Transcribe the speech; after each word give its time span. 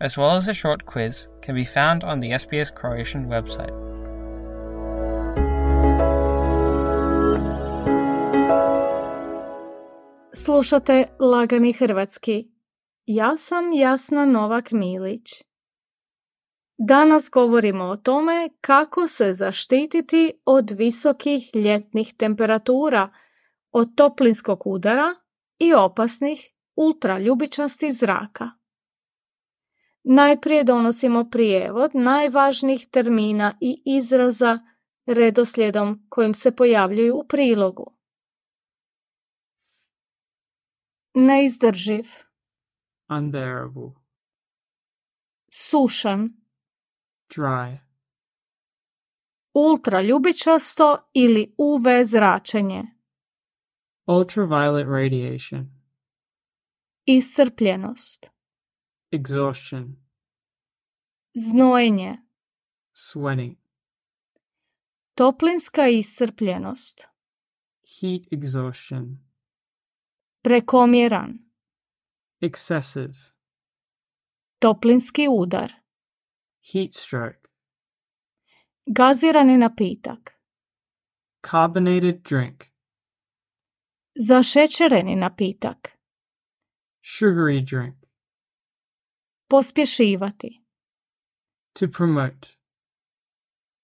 as 0.00 0.16
well 0.16 0.36
as 0.36 0.48
a 0.48 0.54
short 0.54 0.86
quiz, 0.86 1.28
can 1.42 1.54
be 1.54 1.64
found 1.64 2.04
on 2.04 2.20
the 2.20 2.30
SBS 2.30 2.70
Croatian 2.80 3.28
website. 3.28 3.90
Slušate 10.34 11.04
Lagani 11.18 11.72
Hrvatski. 11.72 12.48
Ja 13.06 13.36
sam 13.36 13.72
Jasna 13.72 14.26
Novak 14.26 14.70
Milić. 14.70 15.44
Danas 16.78 17.30
govorimo 17.30 17.84
o 17.84 17.96
tome 17.96 18.48
kako 18.60 19.06
se 19.06 19.32
zaštititi 19.32 20.32
od 20.44 20.70
visokih 20.70 21.50
ljetnih 21.54 22.14
temperatura, 22.14 23.08
od 23.72 23.88
toplinskog 23.96 24.66
udara 24.66 25.14
i 25.58 25.74
opasnih 25.74 26.50
ultraljubičastih 26.76 27.92
zraka. 27.92 28.59
Najprije 30.02 30.64
donosimo 30.64 31.30
prijevod 31.30 31.90
najvažnijih 31.94 32.86
termina 32.90 33.58
i 33.60 33.82
izraza 33.84 34.58
redoslijedom 35.06 36.06
kojim 36.08 36.34
se 36.34 36.56
pojavljuju 36.56 37.16
u 37.16 37.26
prilogu. 37.28 37.96
Neizdrživ, 41.14 42.04
unbearable, 43.08 43.92
sušan, 45.52 46.30
dry, 47.34 47.78
ultraljubičasto 49.54 51.10
ili 51.14 51.54
UV 51.58 51.82
zračenje, 52.04 52.82
ultraviolet 54.06 54.86
radiation, 54.86 55.66
iscrpljenost, 57.04 58.30
exhaustion, 59.12 59.96
znojenje, 61.34 62.16
sweating, 62.92 63.56
toplinska 65.14 65.88
iscrpljenost, 65.88 67.08
heat 68.00 68.22
exhaustion, 68.32 69.18
prekomjeran, 70.42 71.38
excessive, 72.40 73.14
toplinski 74.58 75.28
udar, 75.28 75.72
heat 76.72 76.94
stroke, 76.94 77.48
gazirani 78.86 79.56
napitak, 79.56 80.40
carbonated 81.50 82.22
drink, 82.22 82.64
zašećereni 84.18 85.16
napitak, 85.16 85.98
sugary 87.02 87.60
drink, 87.70 87.99
pospješivati, 89.50 90.62
to 91.72 91.86
promote, 91.96 92.48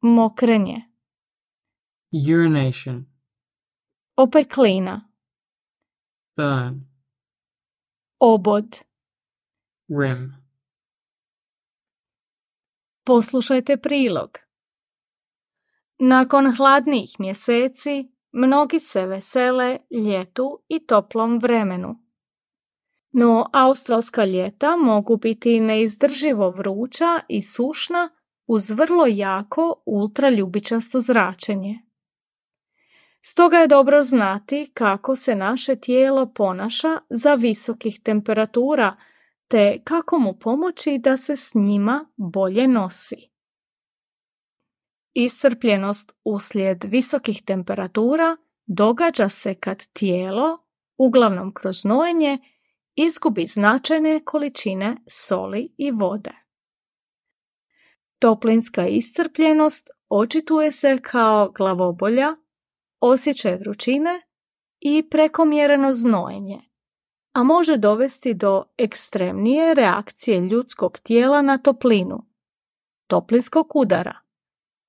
mokrenje, 0.00 0.82
urination, 2.12 3.06
opeklina, 4.16 5.10
burn, 6.36 6.80
obod. 8.18 8.76
rim, 9.88 10.34
Poslušajte 13.04 13.76
prilog. 13.76 14.38
Nakon 15.98 16.56
hladnijih 16.56 17.16
mjeseci, 17.18 18.12
mnogi 18.32 18.80
se 18.80 19.06
vesele 19.06 19.78
ljetu 19.90 20.64
i 20.68 20.86
toplom 20.86 21.38
vremenu. 21.38 22.07
No, 23.12 23.46
australska 23.52 24.24
ljeta 24.24 24.76
mogu 24.76 25.16
biti 25.16 25.60
neizdrživo 25.60 26.50
vruća 26.50 27.20
i 27.28 27.42
sušna 27.42 28.10
uz 28.46 28.70
vrlo 28.70 29.06
jako 29.06 29.82
ultraljubičasto 29.86 31.00
zračenje. 31.00 31.78
Stoga 33.22 33.56
je 33.56 33.68
dobro 33.68 34.02
znati 34.02 34.70
kako 34.74 35.16
se 35.16 35.34
naše 35.34 35.76
tijelo 35.76 36.32
ponaša 36.34 36.98
za 37.10 37.34
visokih 37.34 38.00
temperatura 38.00 38.96
te 39.48 39.80
kako 39.84 40.18
mu 40.18 40.38
pomoći 40.40 40.98
da 40.98 41.16
se 41.16 41.36
s 41.36 41.54
njima 41.54 42.06
bolje 42.16 42.68
nosi. 42.68 43.30
Iscrpljenost 45.14 46.12
uslijed 46.24 46.84
visokih 46.84 47.42
temperatura 47.42 48.36
događa 48.66 49.28
se 49.28 49.54
kad 49.54 49.86
tijelo, 49.92 50.58
uglavnom 50.98 51.54
kroz 51.54 51.84
nojenje, 51.84 52.38
izgubi 53.06 53.46
značajne 53.46 54.20
količine 54.24 54.96
soli 55.06 55.74
i 55.76 55.90
vode. 55.90 56.32
Toplinska 58.18 58.86
iscrpljenost 58.86 59.90
očituje 60.08 60.72
se 60.72 60.98
kao 61.02 61.50
glavobolja, 61.50 62.36
osjećaj 63.00 63.56
vrućine 63.56 64.20
i 64.80 65.08
prekomjereno 65.10 65.92
znojenje, 65.92 66.60
a 67.32 67.42
može 67.42 67.76
dovesti 67.76 68.34
do 68.34 68.64
ekstremnije 68.78 69.74
reakcije 69.74 70.40
ljudskog 70.40 70.98
tijela 70.98 71.42
na 71.42 71.58
toplinu, 71.58 72.26
toplinskog 73.06 73.76
udara, 73.76 74.18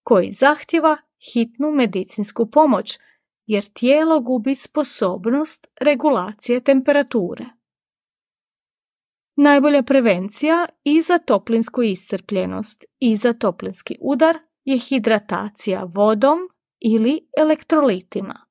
koji 0.04 0.32
zahtjeva 0.32 0.98
hitnu 1.34 1.72
medicinsku 1.72 2.52
pomoć 2.52 3.00
jer 3.46 3.64
tijelo 3.74 4.20
gubi 4.20 4.56
sposobnost 4.56 5.68
regulacije 5.82 6.60
temperature. 6.60 7.59
Najbolja 9.42 9.84
prevencija 9.84 10.66
i 10.84 11.02
za 11.02 11.18
toplinsku 11.18 11.84
iscrpljenost 11.84 12.86
i 13.00 13.16
za 13.16 13.34
toplinski 13.34 13.96
udar 14.02 14.38
je 14.64 14.78
hidratacija 14.78 15.84
vodom 15.84 16.40
ili 16.80 17.28
elektrolitima. 17.38 18.46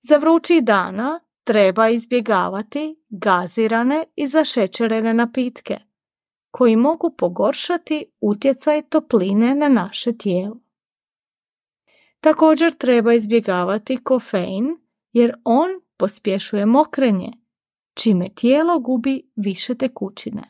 Za 0.00 0.16
vrući 0.16 0.60
dana 0.60 1.20
treba 1.44 1.88
izbjegavati 1.88 2.96
gazirane 3.08 4.04
i 4.16 4.26
zašećerene 4.26 5.14
napitke 5.14 5.78
koji 6.50 6.76
mogu 6.76 7.14
pogoršati 7.18 8.04
utjecaj 8.20 8.82
topline 8.82 9.54
na 9.54 9.68
naše 9.68 10.18
tijelo. 10.18 10.60
Također 12.20 12.72
treba 12.72 13.14
izbjegavati 13.14 13.96
kofein 14.04 14.76
jer 15.12 15.34
on 15.44 15.68
pospješuje 15.96 16.66
mokrenje, 16.66 17.41
čime 17.94 18.28
tijelo 18.34 18.80
gubi 18.80 19.30
više 19.36 19.74
tekućine. 19.74 20.42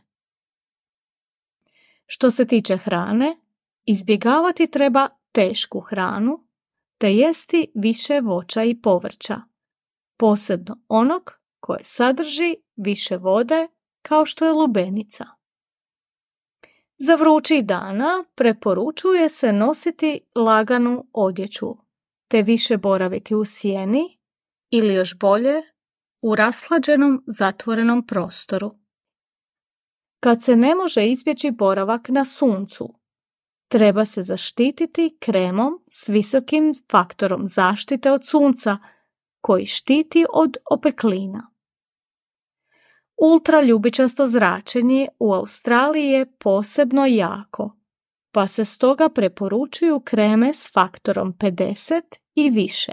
Što 2.07 2.31
se 2.31 2.47
tiče 2.47 2.77
hrane, 2.77 3.37
izbjegavati 3.85 4.67
treba 4.67 5.09
tešku 5.33 5.81
hranu 5.81 6.47
te 6.99 7.15
jesti 7.15 7.73
više 7.75 8.21
voća 8.21 8.63
i 8.63 8.81
povrća, 8.83 9.41
posebno 10.17 10.79
onog 10.89 11.31
koje 11.61 11.81
sadrži 11.85 12.57
više 12.77 13.17
vode 13.17 13.69
kao 14.03 14.27
što 14.27 14.45
je 14.45 14.53
lubenica. 14.53 15.25
Za 16.99 17.15
vrući 17.15 17.63
dana 17.63 18.25
preporučuje 18.35 19.29
se 19.29 19.53
nositi 19.53 20.21
laganu 20.35 21.07
odjeću, 21.13 21.77
te 22.29 22.43
više 22.43 22.77
boraviti 22.77 23.35
u 23.35 23.45
sjeni 23.45 24.19
ili 24.71 24.95
još 24.95 25.19
bolje 25.19 25.63
u 26.23 26.35
rashlađenom 26.35 27.25
zatvorenom 27.27 28.07
prostoru. 28.07 28.75
Kad 30.21 30.43
se 30.43 30.57
ne 30.57 30.75
može 30.75 31.07
izbjeći 31.07 31.51
boravak 31.51 32.09
na 32.09 32.25
suncu, 32.25 32.95
treba 33.69 34.05
se 34.05 34.23
zaštititi 34.23 35.17
kremom 35.21 35.73
s 35.91 36.09
visokim 36.09 36.75
faktorom 36.91 37.47
zaštite 37.47 38.13
od 38.13 38.27
sunca 38.27 38.79
koji 39.41 39.67
štiti 39.67 40.25
od 40.33 40.57
opeklina. 40.71 41.53
Ultraljubičasto 43.17 44.27
zračenje 44.27 45.09
u 45.19 45.33
Australiji 45.33 46.07
je 46.07 46.37
posebno 46.39 47.07
jako, 47.07 47.77
pa 48.33 48.47
se 48.47 48.65
stoga 48.65 49.09
preporučuju 49.09 50.01
kreme 50.01 50.55
s 50.55 50.73
faktorom 50.73 51.35
50 51.39 52.03
i 52.35 52.51
više. 52.51 52.93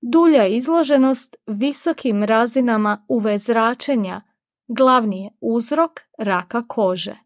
Dulja 0.00 0.46
izloženost 0.46 1.36
visokim 1.46 2.24
razinama 2.24 3.04
UV 3.08 3.36
zračenja 3.38 4.22
glavni 4.68 5.22
je 5.22 5.30
uzrok 5.40 6.00
raka 6.18 6.62
kože. 6.68 7.16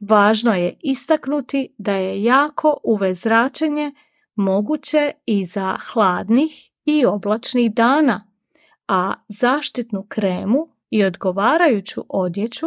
Važno 0.00 0.54
je 0.54 0.78
istaknuti 0.80 1.74
da 1.78 1.92
je 1.92 2.24
jako 2.24 2.76
UV 2.84 3.12
zračenje 3.12 3.92
moguće 4.34 5.12
i 5.26 5.44
za 5.44 5.78
hladnih 5.92 6.70
i 6.84 7.06
oblačnih 7.06 7.74
dana, 7.74 8.28
a 8.88 9.14
zaštitnu 9.28 10.06
kremu 10.08 10.68
i 10.90 11.04
odgovarajuću 11.04 12.04
odjeću, 12.08 12.66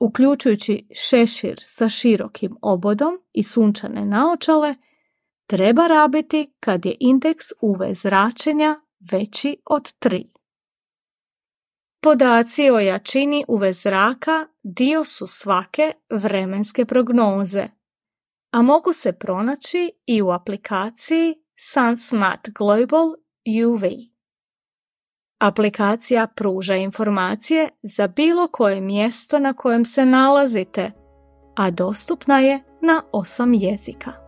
uključujući 0.00 0.88
šešir 0.94 1.56
sa 1.60 1.88
širokim 1.88 2.56
obodom 2.62 3.18
i 3.32 3.42
sunčane 3.42 4.04
naočale, 4.04 4.74
treba 5.46 5.86
rabiti 5.86 6.54
kad 6.60 6.86
je 6.86 6.96
indeks 7.00 7.44
UV 7.60 7.78
zračenja 7.92 8.80
veći 9.12 9.56
od 9.66 9.82
3. 9.82 10.34
Podaci 12.02 12.70
o 12.70 12.78
jačini 12.78 13.44
UV 13.48 13.62
zraka 13.72 14.46
dio 14.62 15.04
su 15.04 15.26
svake 15.26 15.92
vremenske 16.10 16.84
prognoze, 16.84 17.68
a 18.52 18.62
mogu 18.62 18.92
se 18.92 19.12
pronaći 19.12 19.90
i 20.06 20.22
u 20.22 20.30
aplikaciji 20.30 21.34
SunSmart 21.72 22.50
Global 22.50 23.06
UV. 23.66 23.82
Aplikacija 25.40 26.26
pruža 26.26 26.74
informacije 26.74 27.68
za 27.82 28.06
bilo 28.06 28.48
koje 28.48 28.80
mjesto 28.80 29.38
na 29.38 29.52
kojem 29.52 29.84
se 29.84 30.06
nalazite, 30.06 30.92
a 31.56 31.70
dostupna 31.70 32.40
je 32.40 32.62
na 32.82 33.02
osam 33.12 33.54
jezika. 33.54 34.23